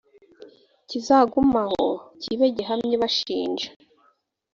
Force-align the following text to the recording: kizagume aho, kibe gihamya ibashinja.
kizagume 0.89 1.59
aho, 1.65 1.87
kibe 2.21 2.45
gihamya 2.55 2.93
ibashinja. 2.97 3.67